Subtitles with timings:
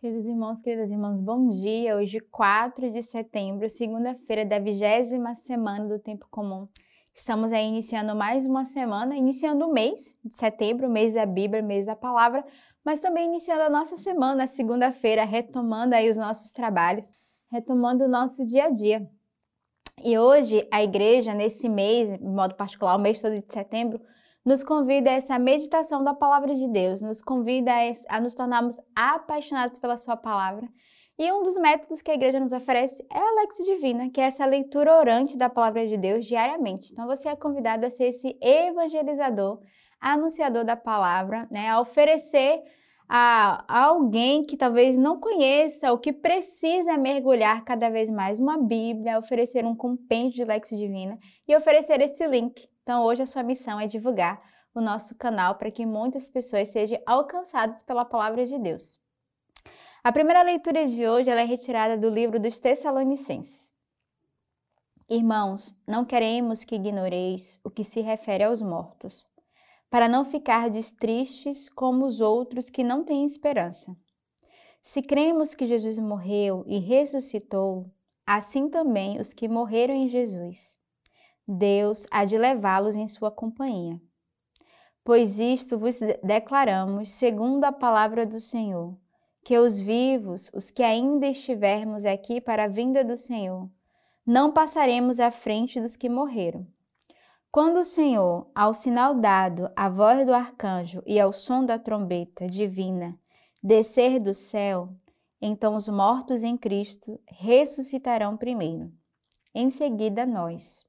[0.00, 1.96] Queridos irmãos, queridas irmãs, bom dia.
[1.96, 6.68] Hoje, 4 de setembro, segunda-feira da vigésima semana do Tempo Comum.
[7.12, 11.84] Estamos aí iniciando mais uma semana, iniciando o mês de setembro, mês da Bíblia, mês
[11.84, 12.46] da Palavra,
[12.84, 17.10] mas também iniciando a nossa semana, segunda-feira, retomando aí os nossos trabalhos,
[17.50, 19.04] retomando o nosso dia a dia.
[20.04, 24.00] E hoje, a igreja, nesse mês, de modo particular, o mês todo de setembro,
[24.48, 27.70] nos convida a essa meditação da palavra de Deus, nos convida
[28.08, 30.66] a, nos tornarmos apaixonados pela sua palavra.
[31.18, 34.24] E um dos métodos que a igreja nos oferece é a Lex Divina, que é
[34.24, 36.90] essa leitura orante da palavra de Deus diariamente.
[36.90, 39.60] Então você é convidado a ser esse evangelizador,
[40.00, 42.62] anunciador da palavra, né, a oferecer
[43.06, 48.56] a, a alguém que talvez não conheça ou que precisa mergulhar cada vez mais uma
[48.56, 53.42] Bíblia, oferecer um compêndio de Lex Divina e oferecer esse link então, hoje a sua
[53.42, 54.42] missão é divulgar
[54.74, 58.98] o nosso canal para que muitas pessoas sejam alcançadas pela palavra de Deus.
[60.02, 63.70] A primeira leitura de hoje é retirada do livro dos Tessalonicenses.
[65.06, 69.28] Irmãos, não queremos que ignoreis o que se refere aos mortos,
[69.90, 73.94] para não ficardes tristes como os outros que não têm esperança.
[74.80, 77.92] Se cremos que Jesus morreu e ressuscitou,
[78.26, 80.77] assim também os que morreram em Jesus
[81.50, 83.98] Deus há de levá-los em sua companhia.
[85.02, 88.94] Pois isto vos declaramos, segundo a palavra do Senhor,
[89.42, 93.66] que os vivos, os que ainda estivermos aqui para a vinda do Senhor,
[94.26, 96.66] não passaremos à frente dos que morreram.
[97.50, 102.46] Quando o Senhor, ao sinal dado, à voz do arcanjo e ao som da trombeta
[102.46, 103.18] divina,
[103.62, 104.90] descer do céu,
[105.40, 108.92] então os mortos em Cristo ressuscitarão primeiro.
[109.54, 110.86] Em seguida, nós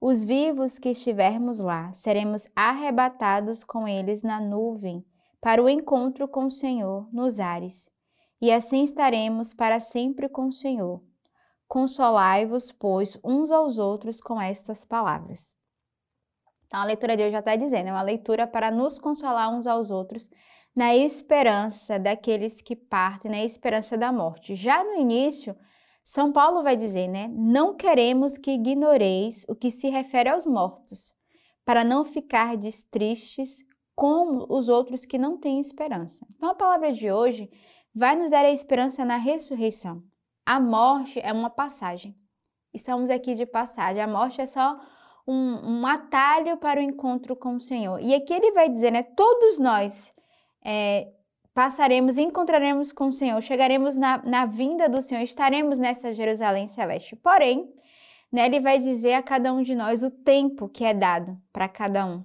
[0.00, 5.04] os vivos que estivermos lá, seremos arrebatados com eles na nuvem
[5.40, 7.90] para o encontro com o Senhor nos ares,
[8.40, 11.02] e assim estaremos para sempre com o Senhor.
[11.68, 15.54] Consolai-vos, pois, uns aos outros com estas palavras.
[16.66, 19.66] Então, a leitura de hoje já está dizendo, é uma leitura para nos consolar uns
[19.66, 20.28] aos outros
[20.74, 24.54] na esperança daqueles que partem, na esperança da morte.
[24.54, 25.56] Já no início,
[26.08, 27.26] são Paulo vai dizer, né?
[27.32, 31.12] Não queremos que ignoreis o que se refere aos mortos,
[31.64, 33.56] para não ficardes tristes
[33.92, 36.24] como os outros que não têm esperança.
[36.30, 37.50] Então a palavra de hoje
[37.92, 40.00] vai nos dar a esperança na ressurreição.
[40.46, 42.16] A morte é uma passagem.
[42.72, 44.00] Estamos aqui de passagem.
[44.00, 44.78] A morte é só
[45.26, 48.00] um, um atalho para o encontro com o Senhor.
[48.00, 49.02] E aqui ele vai dizer, né?
[49.02, 50.14] Todos nós
[50.64, 51.12] é,
[51.56, 57.16] passaremos encontraremos com o Senhor, chegaremos na, na vinda do Senhor, estaremos nessa Jerusalém celeste.
[57.16, 57.72] Porém,
[58.30, 61.66] né, ele vai dizer a cada um de nós o tempo que é dado para
[61.66, 62.22] cada um.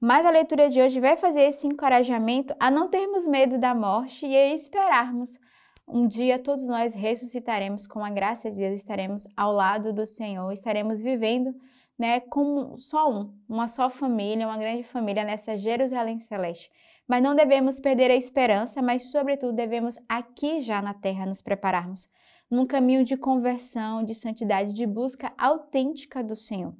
[0.00, 4.26] Mas a leitura de hoje vai fazer esse encorajamento a não termos medo da morte
[4.26, 5.38] e a esperarmos.
[5.86, 10.50] Um dia todos nós ressuscitaremos com a graça de Deus, estaremos ao lado do Senhor,
[10.52, 11.54] estaremos vivendo
[11.96, 16.72] né, como só um, uma só família, uma grande família nessa Jerusalém celeste.
[17.06, 22.08] Mas não devemos perder a esperança, mas, sobretudo, devemos aqui já na terra nos prepararmos
[22.50, 26.74] num caminho de conversão, de santidade, de busca autêntica do Senhor.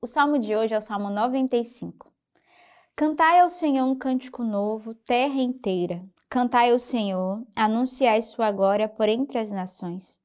[0.00, 2.12] O salmo de hoje é o Salmo 95.
[2.94, 6.04] Cantai ao Senhor um cântico novo, terra inteira.
[6.28, 10.20] Cantai ao Senhor, anunciai sua glória por entre as nações.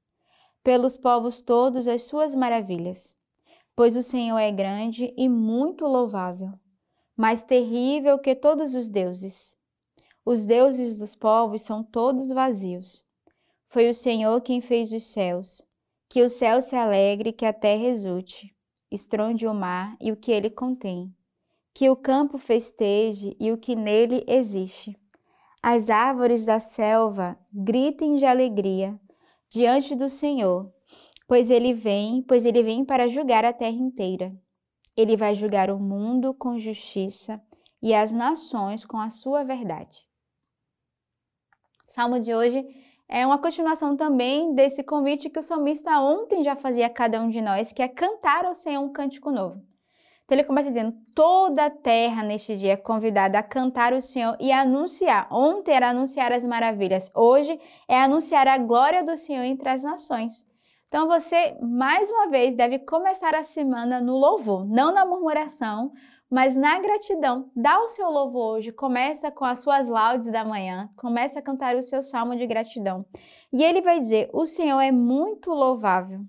[0.63, 3.15] Pelos povos todos as suas maravilhas.
[3.75, 6.51] Pois o Senhor é grande e muito louvável
[7.19, 9.53] mais terrível que todos os deuses.
[10.25, 13.03] Os deuses dos povos são todos vazios.
[13.67, 15.61] Foi o Senhor quem fez os céus.
[16.07, 18.55] Que o céu se alegre, que a terra exulte,
[18.89, 21.13] estronde o mar e o que ele contém.
[21.73, 24.97] Que o campo festeje e o que nele existe.
[25.61, 28.97] As árvores da selva gritem de alegria
[29.49, 30.73] diante do Senhor,
[31.27, 34.33] pois ele vem, pois ele vem para julgar a terra inteira.
[34.99, 37.41] Ele vai julgar o mundo com justiça
[37.81, 40.05] e as nações com a sua verdade.
[41.87, 42.65] O salmo de hoje
[43.07, 47.29] é uma continuação também desse convite que o salmista ontem já fazia a cada um
[47.29, 49.65] de nós, que é cantar ao Senhor um cântico novo.
[50.25, 54.35] Então ele começa dizendo: toda a terra neste dia é convidada a cantar o Senhor
[54.37, 55.29] e anunciar.
[55.31, 57.57] Ontem era anunciar as maravilhas, hoje
[57.87, 60.45] é anunciar a glória do Senhor entre as nações.
[60.89, 65.93] Então você, mais uma vez, deve começar a semana no louvor, não na murmuração,
[66.27, 67.51] mas na gratidão.
[67.55, 71.75] Dá o seu louvor hoje, começa com as suas laudes da manhã, começa a cantar
[71.75, 73.05] o seu salmo de gratidão.
[73.53, 76.21] E ele vai dizer: "O Senhor é muito louvável,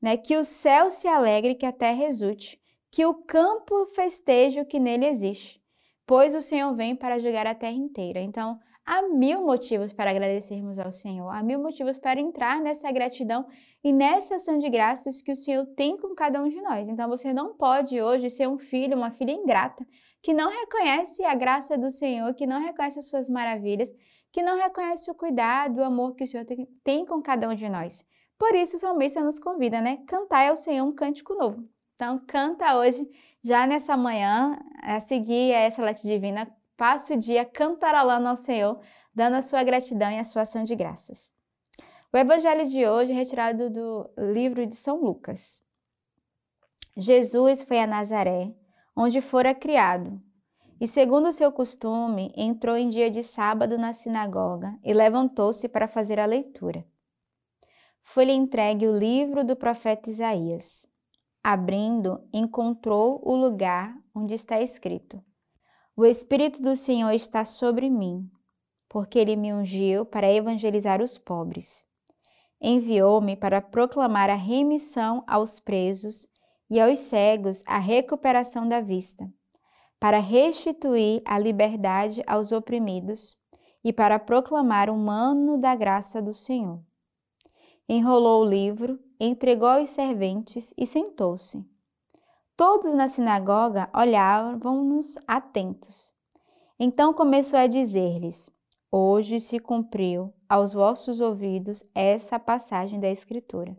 [0.00, 0.18] né?
[0.18, 2.60] Que o céu se alegre, que a terra exulte,
[2.90, 5.58] que o campo festeje o que nele existe,
[6.06, 10.78] pois o Senhor vem para julgar a terra inteira." Então, há mil motivos para agradecermos
[10.78, 13.46] ao Senhor, há mil motivos para entrar nessa gratidão
[13.82, 16.88] e nessa ação de graças que o Senhor tem com cada um de nós.
[16.88, 19.86] Então você não pode hoje ser um filho, uma filha ingrata,
[20.22, 23.92] que não reconhece a graça do Senhor, que não reconhece as suas maravilhas,
[24.30, 26.46] que não reconhece o cuidado, o amor que o Senhor
[26.82, 28.04] tem com cada um de nós.
[28.38, 29.98] Por isso o salmista nos convida, né?
[30.06, 31.68] Cantar ao Senhor um cântico novo.
[31.94, 33.08] Então canta hoje,
[33.44, 36.52] já nessa manhã, a seguir essa letra divina,
[36.82, 38.80] passe o dia cantarolando ao Senhor,
[39.14, 41.32] dando a sua gratidão e a sua ação de graças.
[42.12, 45.62] O evangelho de hoje é retirado do livro de São Lucas.
[46.96, 48.52] Jesus foi a Nazaré,
[48.96, 50.20] onde fora criado,
[50.80, 55.86] e segundo o seu costume, entrou em dia de sábado na sinagoga e levantou-se para
[55.86, 56.84] fazer a leitura.
[58.02, 60.84] Foi-lhe entregue o livro do profeta Isaías.
[61.44, 65.22] Abrindo, encontrou o lugar onde está escrito:
[65.94, 68.30] o Espírito do Senhor está sobre mim,
[68.88, 71.84] porque ele me ungiu para evangelizar os pobres.
[72.60, 76.26] Enviou-me para proclamar a remissão aos presos
[76.70, 79.30] e aos cegos a recuperação da vista,
[80.00, 83.36] para restituir a liberdade aos oprimidos
[83.84, 86.80] e para proclamar o mano da graça do Senhor.
[87.86, 91.71] Enrolou o livro, entregou aos serventes e sentou-se.
[92.56, 96.14] Todos na sinagoga olhavam-nos atentos.
[96.78, 98.50] Então começou a dizer-lhes:
[98.90, 103.76] Hoje se cumpriu aos vossos ouvidos essa passagem da Escritura.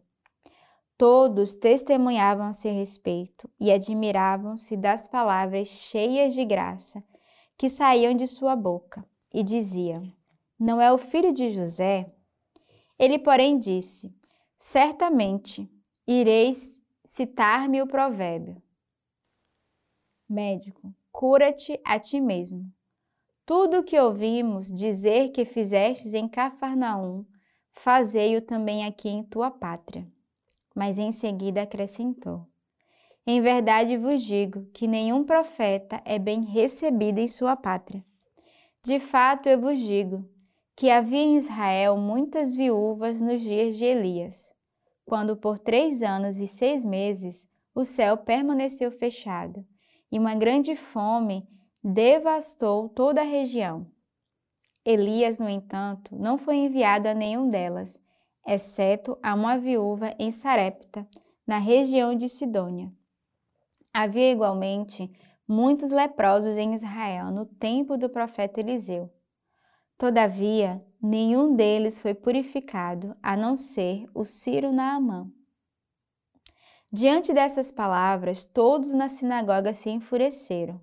[0.97, 7.03] Todos testemunhavam a seu respeito e admiravam-se das palavras cheias de graça
[7.57, 10.11] que saíam de sua boca e diziam:
[10.59, 12.11] Não é o filho de José?
[12.97, 14.15] Ele, porém, disse:
[14.57, 15.69] Certamente
[16.07, 18.61] ireis citar-me o provérbio:
[20.27, 22.71] Médico, cura-te a ti mesmo.
[23.45, 27.25] Tudo o que ouvimos dizer que fizestes em Cafarnaum,
[27.71, 30.07] fazei-o também aqui em tua pátria.
[30.73, 32.47] Mas em seguida acrescentou:
[33.27, 38.03] Em verdade vos digo que nenhum profeta é bem recebido em sua pátria.
[38.83, 40.27] De fato, eu vos digo
[40.75, 44.52] que havia em Israel muitas viúvas nos dias de Elias
[45.05, 49.65] quando por três anos e seis meses o céu permaneceu fechado
[50.11, 51.47] e uma grande fome
[51.83, 53.87] devastou toda a região.
[54.85, 58.01] Elias, no entanto, não foi enviado a nenhum delas,
[58.45, 61.07] exceto a uma viúva em Sarepta,
[61.47, 62.91] na região de Sidônia.
[63.93, 65.11] Havia igualmente
[65.47, 69.11] muitos leprosos em Israel no tempo do profeta Eliseu.
[69.97, 75.29] Todavia, nenhum deles foi purificado, a não ser o Ciro Naamã.
[76.89, 80.79] Diante dessas palavras, todos na sinagoga se enfureceram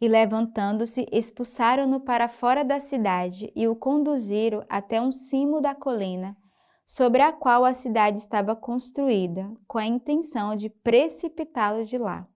[0.00, 6.36] e, levantando-se, expulsaram-no para fora da cidade e o conduziram até um cimo da colina,
[6.84, 12.28] sobre a qual a cidade estava construída, com a intenção de precipitá-lo de lá.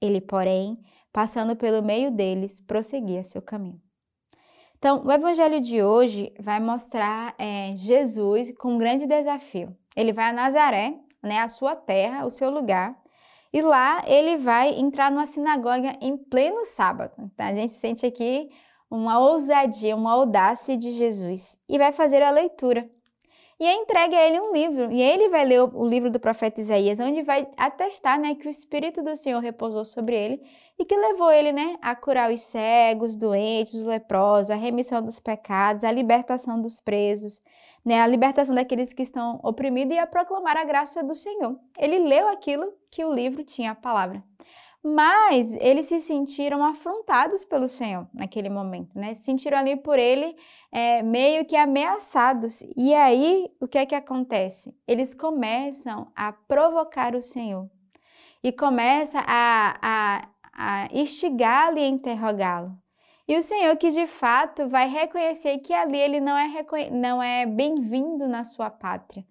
[0.00, 0.78] Ele, porém,
[1.12, 3.89] passando pelo meio deles, prosseguia seu caminho.
[4.80, 9.76] Então, o evangelho de hoje vai mostrar é, Jesus com um grande desafio.
[9.94, 12.98] Ele vai a Nazaré, né, a sua terra, o seu lugar,
[13.52, 17.12] e lá ele vai entrar numa sinagoga em pleno sábado.
[17.18, 18.48] Então, a gente sente aqui
[18.90, 22.88] uma ousadia, uma audácia de Jesus e vai fazer a leitura
[23.60, 24.90] e é entregue a ele um livro.
[24.90, 28.50] E ele vai ler o, livro do profeta Isaías, onde vai atestar né, que o
[28.50, 30.42] Espírito do Senhor repousou sobre ele
[30.80, 35.20] e que levou ele né, a curar os cegos, doentes, os leprosos, a remissão dos
[35.20, 37.42] pecados, a libertação dos presos,
[37.84, 41.60] né, a libertação daqueles que estão oprimidos e a proclamar a graça do Senhor.
[41.78, 44.24] Ele leu aquilo que o livro tinha a palavra
[44.82, 49.14] mas eles se sentiram afrontados pelo Senhor naquele momento, né?
[49.14, 50.34] Se sentiram ali por ele
[50.72, 52.64] é, meio que ameaçados.
[52.74, 54.74] E aí, o que é que acontece?
[54.88, 57.68] Eles começam a provocar o Senhor
[58.42, 62.72] e começa a, a, a instigá-lo e interrogá-lo.
[63.26, 67.46] E o Senhor que de fato vai reconhecer que ali ele não é, não é
[67.46, 69.24] bem-vindo na sua pátria.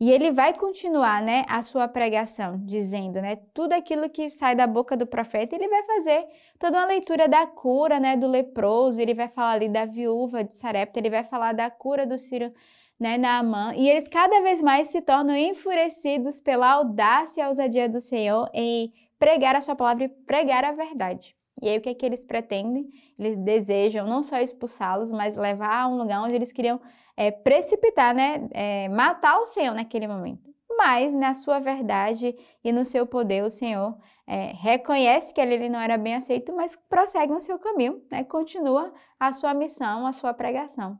[0.00, 4.66] E ele vai continuar, né, a sua pregação, dizendo, né, tudo aquilo que sai da
[4.66, 6.26] boca do profeta, ele vai fazer
[6.58, 10.56] toda uma leitura da cura, né, do leproso, ele vai falar ali da viúva de
[10.56, 12.52] Sarepta, ele vai falar da cura do Ciro,
[12.98, 18.00] né, Naamã, e eles cada vez mais se tornam enfurecidos pela audácia e ousadia do
[18.00, 21.36] Senhor em pregar a sua palavra e pregar a verdade.
[21.62, 22.88] E aí o que é que eles pretendem?
[23.18, 26.80] Eles desejam não só expulsá-los, mas levar a um lugar onde eles queriam
[27.16, 28.48] é, precipitar, né?
[28.50, 30.52] É, matar o Senhor naquele momento.
[30.76, 35.80] mas na sua verdade e no seu poder, o Senhor é, reconhece que ele, não
[35.80, 38.24] era bem aceito, mas prossegue no seu caminho, né?
[38.24, 40.98] continua a sua missão, a sua pregação.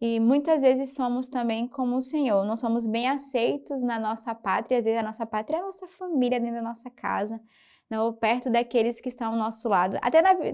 [0.00, 4.78] E muitas vezes somos também como o Senhor, não somos bem aceitos na nossa pátria,
[4.78, 7.40] às vezes a nossa pátria é a nossa família dentro da nossa casa,
[7.90, 10.52] não, perto daqueles que estão ao nosso lado, até na vida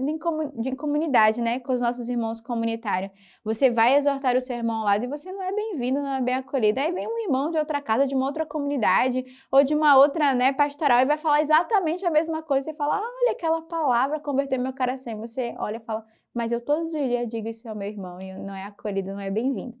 [0.55, 3.11] de comunidade, né, com os nossos irmãos comunitários.
[3.43, 6.21] Você vai exortar o seu irmão ao lado e você não é bem-vindo, não é
[6.21, 6.79] bem acolhido.
[6.79, 10.33] Aí vem um irmão de outra casa, de uma outra comunidade ou de uma outra,
[10.33, 14.59] né, pastoral e vai falar exatamente a mesma coisa e fala: "Olha, aquela palavra converteu
[14.61, 15.17] meu coração".
[15.17, 18.33] Você olha e fala: "Mas eu todos os dias digo isso ao meu irmão e
[18.33, 19.75] não é acolhido, não é bem-vindo".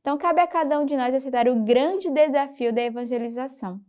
[0.00, 3.80] Então cabe a cada um de nós aceitar o grande desafio da evangelização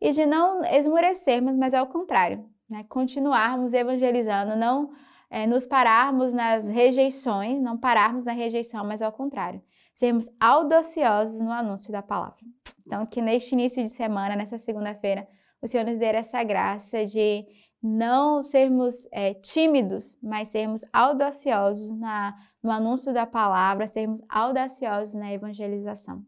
[0.00, 2.84] e de não esmorecermos, mas ao contrário, né?
[2.88, 4.90] continuarmos evangelizando, não
[5.30, 9.62] é, nos pararmos nas rejeições, não pararmos na rejeição, mas ao contrário,
[9.94, 12.38] sermos audaciosos no anúncio da palavra.
[12.86, 15.28] Então, que neste início de semana, nessa segunda-feira,
[15.60, 17.46] o Senhor nos dê essa graça de
[17.82, 25.32] não sermos é, tímidos, mas sermos audaciosos na, no anúncio da palavra, sermos audaciosos na
[25.32, 26.24] evangelização.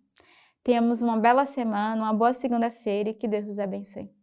[0.62, 4.13] Tenhamos uma bela semana, uma boa segunda-feira e que Deus os abençoe.